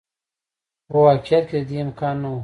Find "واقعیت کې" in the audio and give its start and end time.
1.05-1.57